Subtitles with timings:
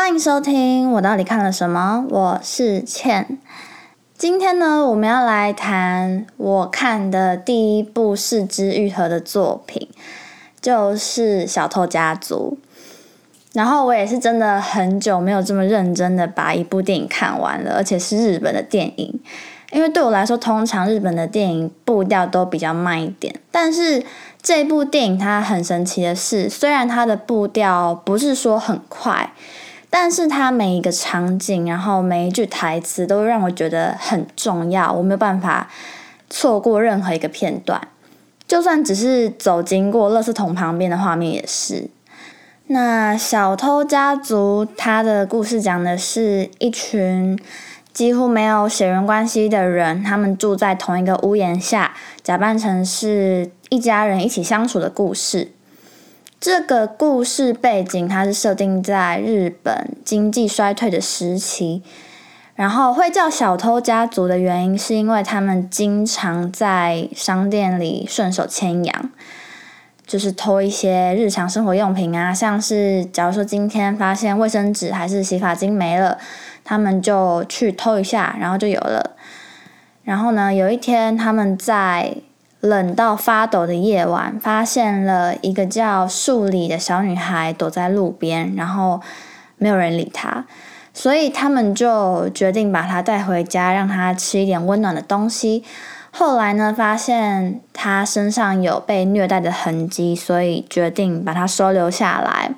[0.00, 2.06] 欢迎收听我到底看了什么？
[2.08, 3.36] 我是倩。
[4.16, 9.88] 今天呢，我们要来谈我看的第一部四肢愈合的作品，
[10.60, 12.56] 就是《小偷家族》。
[13.52, 19.20] 然后我也是真的很久没有这么认真的把一部电影看完了，而且是日本的电影。
[19.72, 23.34] 因为对我来说，通常日本的电影步调都比较慢一点。
[23.50, 24.04] 但是
[24.40, 29.32] 这部电影它很神奇的是，虽然它的步调不是说很快，
[29.90, 35.68] 但是它每一个场景，然后每一句台词都让我觉得很重要，我没有办法
[36.28, 37.88] 错过任何一个片段。
[38.46, 41.88] 就算只是走经过垃圾桶旁边的画面也是。
[42.66, 47.38] 那小偷家族，它的故事讲的是一群。
[47.90, 55.50] 几乎没有血缘关系的人，他们住在同一个屋檐下，假扮成是一家人一起相处的故事。
[56.40, 61.82] 这个故事背景它是设定在日本经济衰退的时期，
[62.54, 69.10] 然后会叫小偷家族的原因，是因为他们经常在商店里顺手牵羊，
[70.06, 76.18] 就是偷一些日常生活用品啊，像是假如说今天发现卫生纸还是洗发精没了。
[76.64, 79.16] 他们就去偷一下，然后就有了。
[80.04, 82.14] 然后呢，有一天他们在
[82.60, 89.00] 冷到发抖的夜晚，发现了一个叫树里的小女孩躲在路边，然后
[89.58, 90.44] 没有人理她，
[90.92, 95.62] 所以他们就决定把她带回家，让她吃一点温暖的东西。
[96.10, 102.52] 后来呢，发现她身上有被虐待的痕迹，所以决定把她收留下来。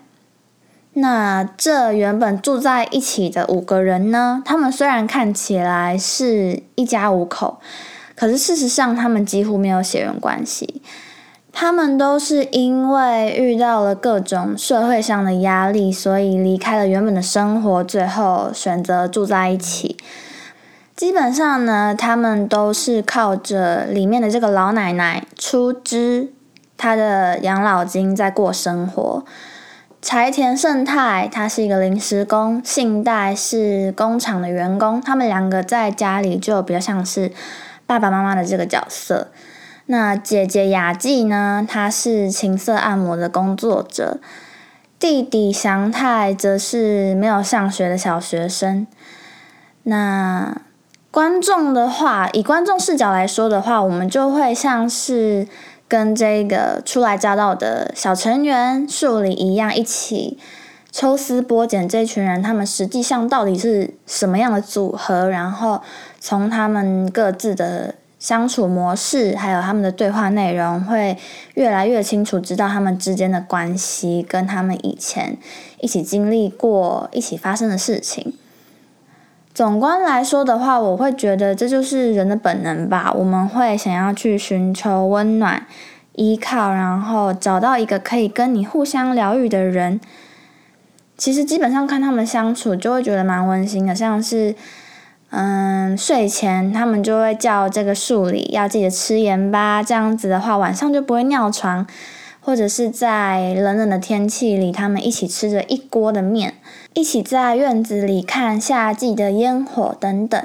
[0.95, 4.43] 那这原本住在一起的五个人呢？
[4.45, 7.61] 他们虽然看起来是一家五口，
[8.20, 10.82] 可是事实上他们几乎没有血缘关系。
[11.54, 19.96] 他们都是因为遇到了各种社会上的压力，所以离开了原本的生活，最后选择住在一起。
[20.94, 26.30] 基本上呢，他们都是靠着里面的这个老奶奶出资
[26.76, 29.25] 她的养老金在过生活。
[30.03, 35.00] 柴田胜太，他是一个临时工；信代是工厂的员工。
[35.00, 37.32] 他们两个在家里就比较像是
[37.91, 39.33] 爸爸妈妈的这个角色。
[39.87, 41.67] 那姐姐雅纪呢？
[41.69, 44.21] 她是情色按摩的工作者。
[45.01, 48.87] 弟弟祥太则是没有上学的小学生。
[49.83, 50.61] 那
[51.11, 55.49] 观众的话，以观众视角来说的话，我们就会像是。
[55.91, 60.39] 跟这个初来乍到的小成员树里一样，一起
[60.93, 65.28] 抽丝剥茧，这群人他们实际上到底是什么样的组合？
[65.28, 65.83] 然后
[66.20, 71.16] 从他们各自的相处模式，还有他们的对话内容，会
[71.54, 75.38] 越来越清楚知道他们之间的关系，跟他们以前
[75.80, 78.34] 一起经历过、一起发生的事情。
[79.53, 83.12] 总观来说的话，我会觉得这就是人的本能吧。
[83.16, 85.66] 我们会想要去寻求温暖、
[86.12, 89.98] 依靠，然后找到一个可以跟你互相疗愈的人。
[91.19, 93.94] 其实基本上看他们相处，就会觉得蛮温馨的。
[93.94, 94.54] 像是，
[95.30, 101.86] 嗯，睡前他们就会叫这个树里要记得吃盐巴，这样子的话晚上就不会尿床。
[102.42, 106.54] 或者是在冷冷的天气里，他们一起吃着一锅的面，
[106.94, 110.42] 一起在院子里看夏季的烟火等等。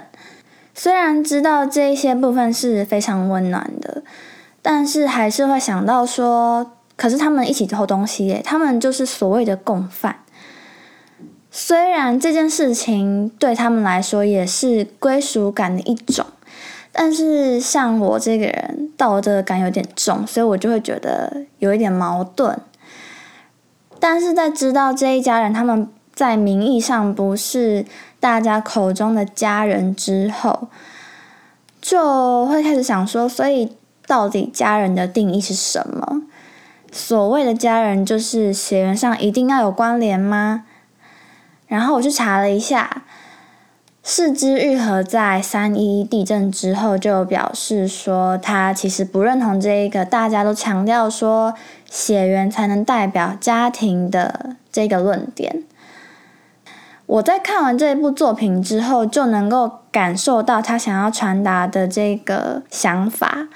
[0.73, 4.03] 虽然知道这一些部分是非常温暖的，
[4.61, 10.17] 但是还是会想到说，可是他们一起偷东西耶，他们就是所谓的共犯。
[11.57, 16.25] 虽然这件事情对他们来说也是归属感的一种。
[16.91, 22.59] 但是像我这个人道德感有点重，所以我就会觉得有一点矛盾。
[24.01, 27.85] 但是在知道这一家人他们在名义上不是
[28.19, 30.67] 大家口中的家人之后，
[31.81, 33.71] 就会开始想说，所以
[34.05, 36.23] 到底家人的定义是什么？
[36.91, 40.64] 所谓的家人就是血缘上一定要有关联吗？
[41.67, 43.03] 然后我去查了一下。
[44.07, 51.55] 四肢愈合在三一地震之后就表示说，他其实不认同这一个大家都强调说
[51.89, 55.63] 血缘才能代表家庭的这个论点。
[57.07, 63.47] 我在看完这一部作品之后，就能够感受到他想要传达的这个想法。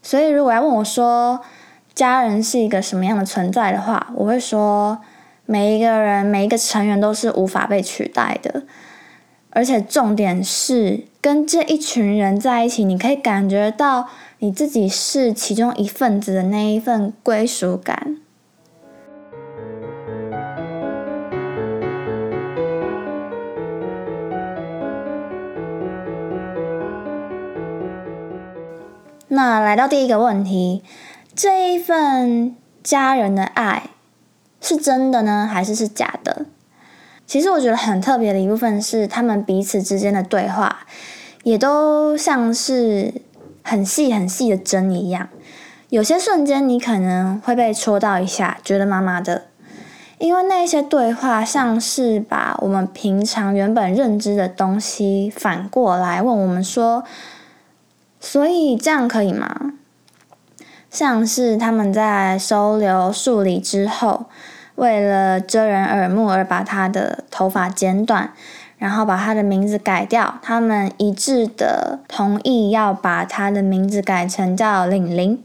[0.00, 1.40] 所以，如果要问我说
[1.94, 4.98] 家人是一个什么样的存在的话，我会说
[5.50, 8.62] 每一个人每一个成员都是无法被取代的。
[9.50, 14.08] 而且重点是跟这一群人在一起你可以感觉到
[14.38, 18.18] 你自己是其中一份子的那一份归属感。
[29.26, 30.84] 那来到第一个问题
[31.34, 32.54] 这一份
[32.84, 33.90] 家人的爱
[34.60, 36.46] 是真的呢，还是是假的？
[37.26, 40.80] 其实我觉得很特别的一部分是，他们彼此之间的对话，
[41.44, 43.14] 也都像是
[43.62, 45.28] 很细很细的针一样。
[45.90, 49.46] 有些瞬间你可能会被戳到一下，觉得麻麻的，
[50.18, 57.04] 因为那些对话像是把我们平常原本认知的东西反过来问我们说，
[58.20, 59.72] 所以这样可以吗？
[60.90, 64.26] 像是他们在收留树理之后。
[64.76, 68.32] 为了遮人耳目而把他的头发剪短，
[68.78, 70.38] 然后把他的名字改掉。
[70.40, 75.42] 他们一致的同意要把他的名字改成叫玲玲。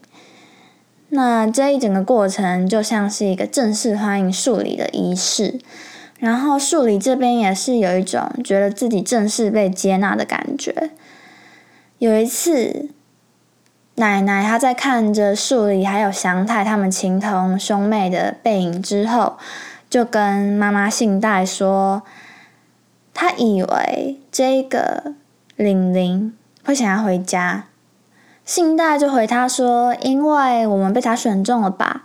[1.10, 5.60] 那这一整个过程就像是一个正式欢迎树理的仪式，
[6.20, 10.92] 然后树理这边也是有一种觉得自己正式被接纳的感觉。
[11.98, 12.88] 有一次。
[13.96, 19.38] 奶奶她在看着树里还有祥太他们情同兄妹的背影之后，
[19.90, 22.04] 就跟妈妈信代说，
[23.14, 25.14] 她以为这个
[25.56, 26.34] 玲玲
[26.66, 27.66] 会想要回家。
[28.44, 32.04] 信代就回她说：“因为我们被他选中了吧？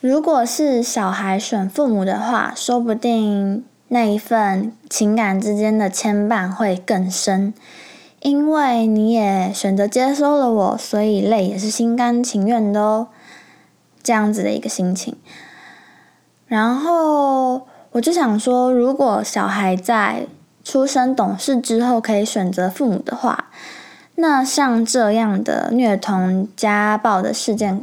[0.00, 7.54] 如果是小孩选父母的话，说不定那一份情感之间的牵绊会更深。”
[8.20, 13.08] 因为你也选择接收了我，所以累也是心甘情愿的哦，
[14.02, 15.16] 这样子的一个心情。
[16.46, 20.26] 然后我就想说，如果小孩在
[20.62, 23.46] 出生懂事之后可以选择父母的话，
[24.16, 27.82] 那像这样的虐童、家暴的事件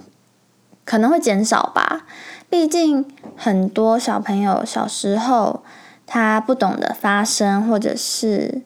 [0.85, 2.05] 可能会减少吧。
[2.47, 3.03] 毕竟
[3.35, 5.63] 很多小朋友小时候
[6.05, 8.61] 他不懂得发声，或者是。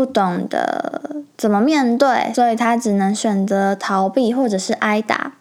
[0.00, 5.32] 不懂得怎么面对，所以他只能选择逃避或者是挨打。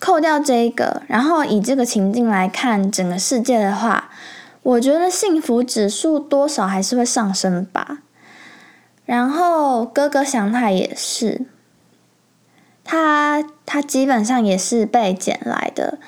[0.00, 4.08] 扣掉这一个，然后以这个情境来看整个世界的话，
[4.62, 7.98] 我觉得幸福指数多少还是会上升吧。
[9.04, 11.44] 然后哥哥祥太也是，
[12.82, 15.98] 他他基本上也是被捡来的。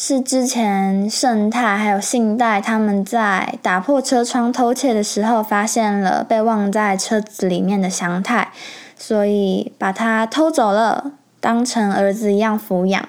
[0.00, 8.52] 是之前盛泰还有信贷他们在打破车窗偷窃的时候，发现了被忘在车子里面的祥太，
[8.96, 13.08] 所以把他偷走了，当成儿子一样抚养。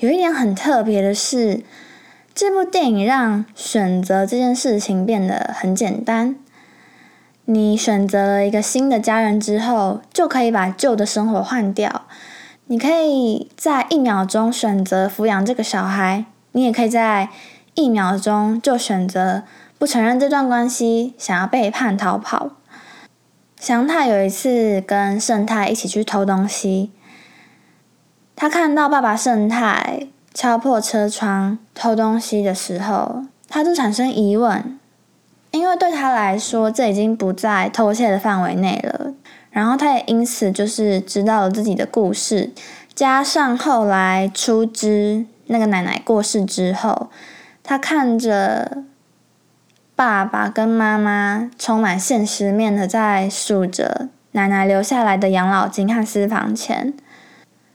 [0.00, 1.62] 有一点很特别的是，
[2.34, 6.34] 这部电影让选择这件事情变得很简单。
[7.44, 12.06] 你选择了一个新的家人之后，就可以把旧的生活换掉。
[12.70, 17.28] 你可以在一秒钟选择抚养这个小孩，你也可以在
[17.74, 19.42] 一秒钟就选择
[19.76, 22.50] 不承认这段关系，想要背叛逃跑。
[23.58, 26.92] 祥太有一次跟盛太一起去偷东西，
[28.36, 34.78] 他看到爸爸盛太敲破车窗偷东西的时候，他就产生疑问，
[35.50, 39.12] 因为对他来说这已经不在偷窃的范围内了。
[39.50, 42.50] 然后他也因此就是知道了自己的故事，
[42.94, 47.10] 加上后来出知那个奶奶过世之后，
[47.62, 48.84] 他看着
[49.96, 56.94] 爸爸跟妈妈充满现实面的在数着奶奶留下来的养老金和私房钱，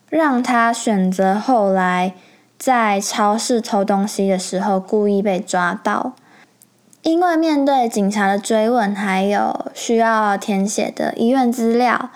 [0.09, 2.13] 让他选择后来
[2.57, 6.13] 在超市偷东西的时候故意被抓到。
[7.05, 12.09] 因为面对警察的追问，还有需要填写的医院资料，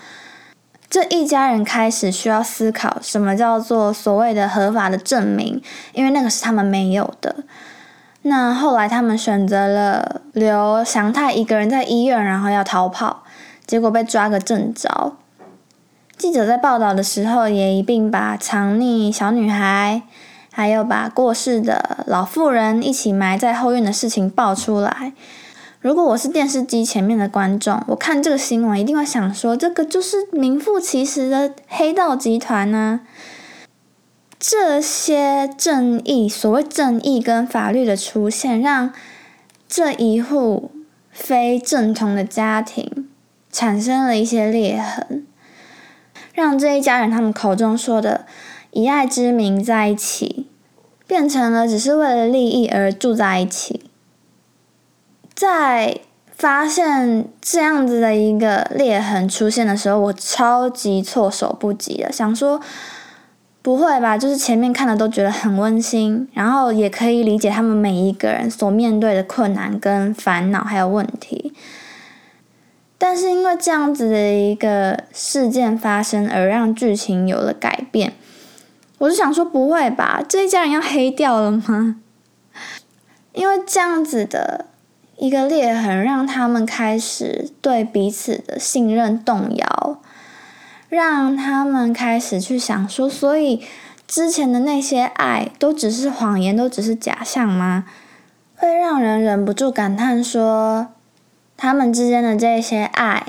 [0.89, 5.61] 这一家人开始需要思考什么叫做所谓的合法的证明，
[5.93, 7.35] 因为那个是他们没有的。
[8.23, 13.21] 那后来他们选择了留祥太一个人在医院，然后要逃跑，
[13.67, 15.13] 结果被抓个正着。
[16.17, 20.01] 记者在报道的时候也一并把藏匿小女孩。
[20.59, 25.13] 还有把过世的老妇人一起埋在后院的事情爆出来。
[25.79, 32.99] 如果我是电视机前面的观众，我看这个新闻一定会想说：这个就是名副其实的黑道集团呢。
[34.37, 38.91] 这些正义，所谓正义跟法律的出现，让
[39.69, 40.71] 这一户
[41.09, 43.07] 非正统的家庭
[43.49, 45.25] 产生了一些裂痕，
[46.33, 48.25] 让这一家人他们口中说的
[48.71, 50.47] 以爱之名在一起。
[51.09, 53.89] 变成了只是为了利益而住在一起，
[55.33, 56.01] 在
[56.31, 62.61] 发现这样子的一个裂痕出现的时候，我超级措手不及的，想说
[63.63, 64.19] 不会吧？
[64.19, 71.51] 就是前面看的都觉得很温馨，然后也可以理解他们每一个人所面对的困难跟烦恼还有问题，
[72.99, 78.13] 但是因为这样子的一个事件发生，而让剧情有了改变。
[78.99, 80.21] 我就想说，不会吧？
[80.29, 81.95] 这一家人要黑掉了吗？
[83.33, 84.65] 因为这样子的
[85.17, 90.01] 一个裂痕，让他们开始对彼此的信任动摇，
[90.89, 93.63] 让他们开始去想说，所以
[94.07, 97.85] 之前的那些爱都只是谎言，都只是假象吗？
[98.55, 100.87] 会让人忍不住感叹说，
[101.55, 103.27] 他们之间的这些爱，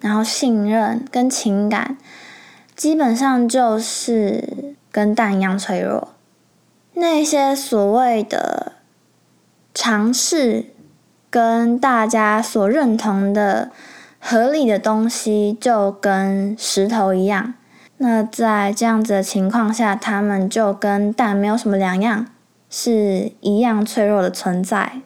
[0.00, 1.98] 然后信任跟情感，
[2.74, 6.14] 基本上就是跟蛋一样脆弱。
[6.94, 8.72] 那些所谓的
[9.74, 10.64] 尝试，
[11.28, 13.70] 跟大家所认同的
[14.18, 17.52] 合理的东西，就跟石头一样。
[17.98, 22.28] 那在这样子的情况下，他们就跟蛋没有什么两样。
[22.70, 25.02] 是一样脆弱的存在。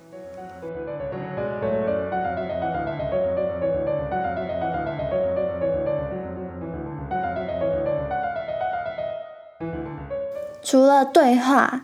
[10.71, 11.83] 除了对话，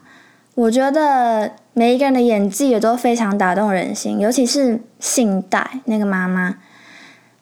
[0.54, 6.54] 我觉得每一个人的演技也都非常打动人心，尤其是信代那个妈妈。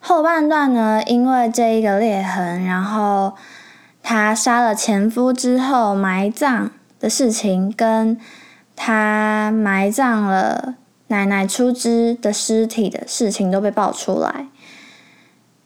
[0.01, 3.35] 后半段呢，因为这一个裂痕，然后
[4.03, 6.71] 她杀了前夫之后埋葬。
[6.99, 8.19] 的事情，跟
[8.75, 10.77] 她埋葬了
[11.09, 14.47] 奶奶出枝的尸体的事情都被爆出来。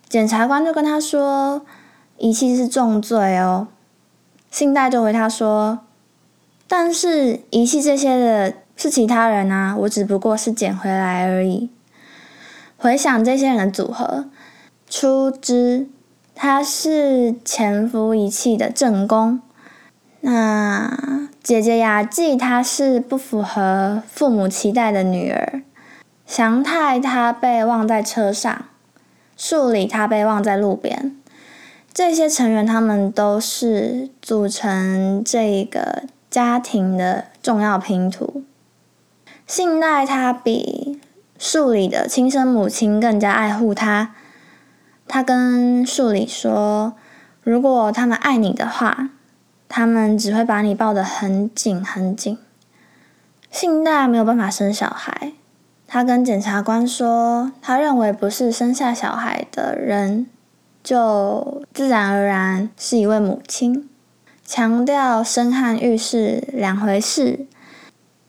[0.08, 1.62] 检察官就跟他说
[2.18, 3.68] ：“遗弃是重罪哦。”
[4.50, 5.81] 信代就回他说
[6.67, 11.71] ：“但是遗弃这些的是其他人啊，我只不过是捡回来而已。”
[12.76, 14.26] 回想这些人的组合，
[14.88, 15.88] 出枝
[16.35, 19.40] 他是前夫遗弃的正宫。
[20.21, 25.62] 那姐姐雅纪她是不符合父母期待的女儿，
[26.26, 28.67] 祥太他被忘在车上，
[29.37, 31.17] 树里他被忘在路边，
[31.92, 38.42] 这些成员他们都是组成这个家庭的重要拼图。
[39.47, 41.00] 信代他比
[41.38, 44.14] 树里的亲生母亲更加爱护他，
[45.07, 46.95] 他跟树里说
[47.42, 49.11] ：“如果他们爱你的话。”
[49.71, 52.38] 他们只会把你抱得很紧很紧。
[53.50, 55.35] 信贷没有办法生小孩，
[55.87, 60.26] 他跟检察官说，他认为不是生下小孩的人，
[60.83, 63.88] 就自然而然是一位母亲，
[64.44, 67.47] 强调生和育是两回事，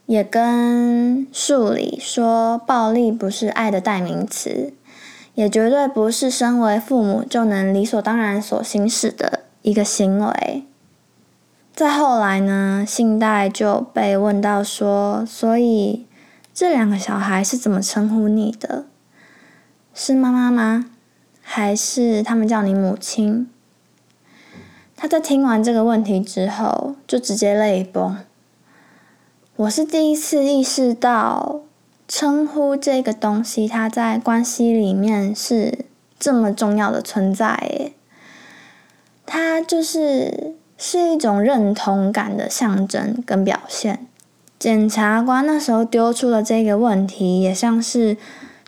[0.06, 4.72] 也跟树里说，暴力不是爱的代名词，
[5.34, 10.62] 也绝对不是身为父母就能理所当然所行使的一个行为。
[11.74, 16.06] 再后来呢，信代就被问到说：“所以
[16.54, 18.84] 这两个小孩是怎么称呼你的？
[19.92, 20.86] 是妈妈吗？
[21.52, 23.50] 还是他们叫你母亲？”
[24.96, 28.18] 他在听完这个问题之后，就直接泪崩。
[29.56, 31.62] 我是第一次意识到，
[32.06, 35.86] 称呼这个东西，它在关系里面是
[36.18, 37.54] 这么重要的存在。
[37.54, 37.94] 诶，
[39.26, 40.54] 它就是。
[40.82, 44.06] 是一种认同感的象征跟表现。
[44.58, 48.16] 检察官那时候丢出了这个问题，也像是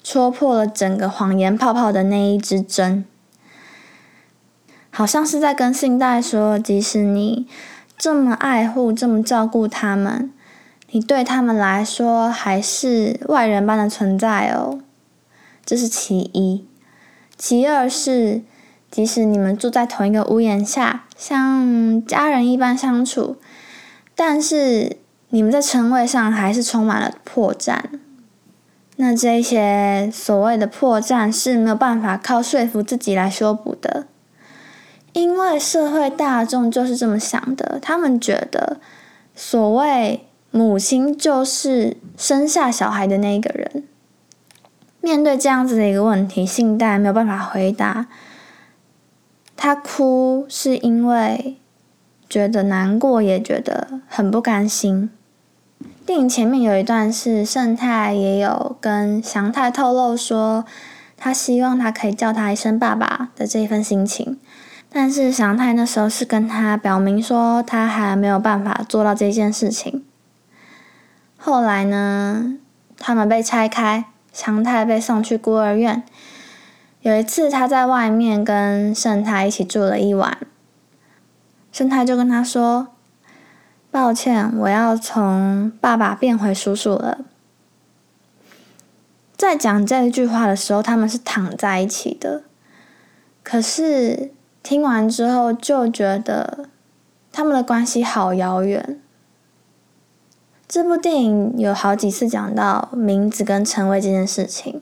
[0.02, 3.04] 戳破了整个谎言泡泡的那一支针，
[4.90, 7.46] 好像是在跟信贷说：即使你
[7.96, 10.32] 这么爱护、这么照顾他们，
[10.90, 14.80] 你对他们来说还是外人般的存在哦。
[15.64, 16.66] 这是其一，
[17.36, 18.42] 其二是。
[18.90, 23.38] 即使你们住在同一个屋檐下，像家人一般相处，
[24.14, 24.98] 但是
[25.30, 27.78] 你们在称谓上还是充满了破绽。
[29.02, 34.06] 那这些所谓的破绽是没有办法靠说服自己来修补的，
[35.12, 37.80] 因为社会大众就是这么想的。
[37.82, 38.78] 他们觉得，
[39.34, 43.82] 所谓母亲就是生下小孩的那个人。
[45.00, 48.06] 面对这样子的一个问题，信代没有办法回答。
[49.56, 51.56] 他哭是因为
[52.28, 55.10] 觉得难过，也觉得很不甘心。
[56.04, 60.64] 电影前面有一段是盛太也有跟祥太透露说，
[61.16, 64.36] 他希望他可以叫他一声爸爸的这一份心情，
[64.90, 70.04] 但是祥太那时候是跟他表明说，他还没有办法做到这件事情。
[71.36, 72.56] 后来呢，
[72.98, 76.02] 他们被拆开，祥太被送去孤儿院。
[77.02, 80.36] 有一次，他在外面跟盛太一起住了一晚。
[81.70, 82.88] 盛太就跟他说
[83.92, 87.18] ：“抱歉，我要从爸爸变回叔叔了。”
[89.36, 92.44] 在讲这一句话的时候，他们是躺在一起的，
[93.42, 94.32] 可是
[94.62, 96.68] 听完之后就觉得
[97.30, 98.98] 他们的关系好遥远。
[100.66, 104.80] 这部电影有好几次讲到名字跟称谓这件事情，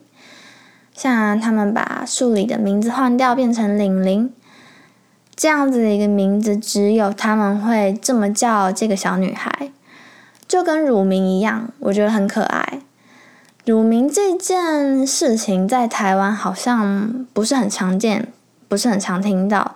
[0.93, 4.33] 像他们把树里的名字换掉，变成玲玲，
[5.35, 9.71] 这样子的一个名字，只有他们会这么叫这个小女孩，
[10.47, 12.81] 就跟乳名一样，我觉得很可爱。
[13.65, 18.27] 乳名这件事情在台湾好像不是很常见，
[18.67, 19.75] 不是很常听到。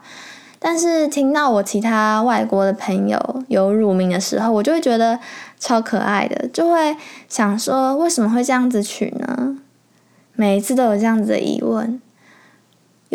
[0.57, 5.19] 但是听到我其他外国的朋友有乳名的时候，我就会觉得
[5.59, 6.97] 超可爱的，就会
[7.29, 9.57] 想说为什么会这样子取呢？
[10.33, 12.01] 每一次都有这样子的疑问，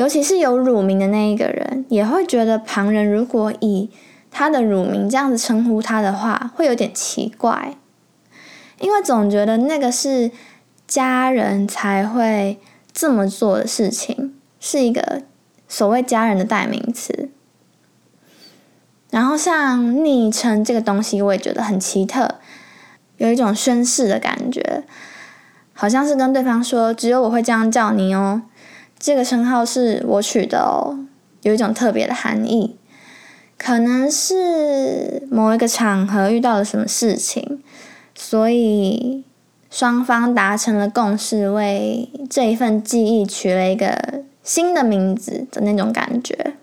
[0.01, 3.91] 尤其是有乳名的那一个人，也会觉得旁人如果以
[4.31, 7.77] 他的乳名这样子称呼他的话，会有点奇怪，
[8.79, 10.31] 因为总觉得那个是
[10.87, 12.59] 家人才会
[12.95, 15.21] 这么做的事情，是一个
[15.69, 17.29] 所谓家人的代名词。
[19.11, 22.37] 然后像昵称这个东西，我也觉得很奇特，
[23.19, 24.83] 有一种宣誓的感觉，
[25.75, 28.41] 好像是跟对方说，只有我会这样叫你哦，
[29.01, 30.95] 这个称号是我取的哦，
[31.41, 32.77] 有一种特别的含义，
[33.57, 37.63] 可能是某一个场合遇到了什么事情，
[38.15, 39.25] 所以
[39.71, 46.55] 双方达成了共识，为这一份记忆取了一个新的名字的那种感觉。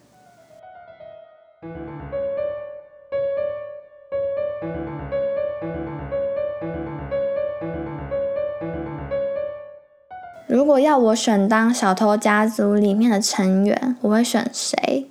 [10.58, 15.06] 如果要我选当小偷家族里面的成员，我会选谁？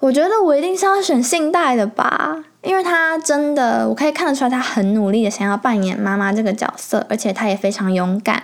[0.00, 8.42] 我觉得我一定是要选信代的吧，因为他真的，我可以看得出来，他很努力的想要扮演妈妈这个角色，而且他也非常勇敢。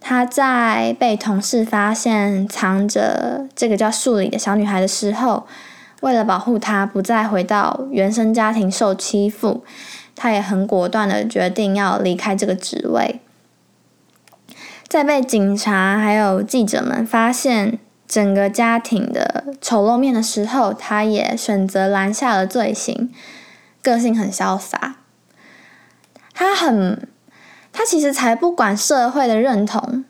[0.00, 5.46] 他在被同事发现藏着这个叫树里的小女孩的时候，
[6.00, 9.62] 为了保护她不再回到原生家庭受欺负，
[10.16, 13.20] 他也很果断的决定要离开这个职位。
[14.88, 23.12] 在被警察还有记者们发现整个家庭的丑陋面的时候，他也选择拦下了罪行，
[23.82, 24.96] 个性很潇洒。
[26.32, 27.06] 他很，
[27.70, 30.06] 他其实才不管社会的认同，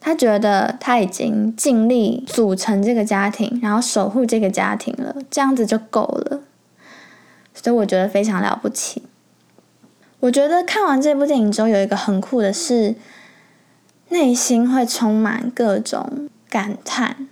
[0.00, 6.42] 他觉得他已经尽力组成这个家庭，然后守护这个家庭了，这样子就够了。
[7.54, 9.02] 所以我觉得非常了不起。
[10.20, 12.96] 我觉得看完这部电影之后，有一个很酷的是。
[14.08, 17.28] 内心会充满各种感叹，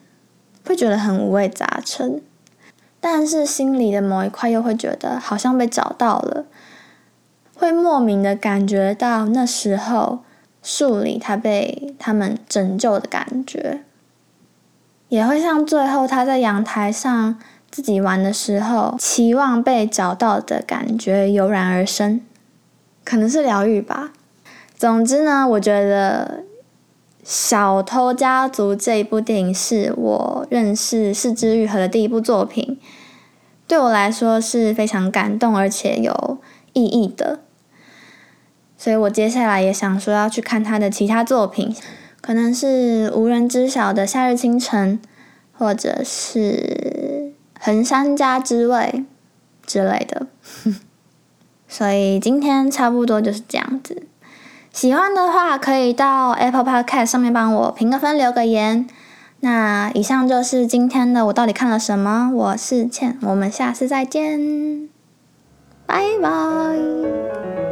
[0.66, 2.20] 会觉得很五味杂陈，
[3.00, 6.46] 但是心里的某一块又会觉得好像被找到了，
[7.54, 10.24] 会莫名的感觉到那时候
[10.64, 13.84] 树里他被他们拯救的感觉，
[15.08, 17.38] 也会像最后他在阳台上
[17.70, 22.20] 自己玩的时候，期望被找到的感觉油然而生，
[23.04, 24.12] 可能是疗愈吧。
[24.76, 26.42] 总之呢，我觉得。
[27.24, 32.78] 《小偷家族》这一部电影是我认识四之愈合的第一部作品，
[33.66, 36.38] 对我来说是非常感动而且有
[36.74, 37.40] 意义的。
[38.76, 41.74] 所以我接下来也想说要去看他的其他作品，
[42.20, 45.00] 可能是无人知晓的《夏日清晨》，
[45.58, 47.32] 或者是
[47.64, 48.76] 《横山家之味》
[49.64, 50.26] 之类的。
[51.66, 54.02] 所以今天差不多就是这样子。
[54.74, 58.88] 喜欢的话，可以到 Apple Podcast 上面帮我评个分、留个言。
[59.38, 62.32] 那以上就是今天的我到底看了什么？
[62.34, 64.88] 我是倩，我们下次再见，
[65.86, 67.63] 拜拜。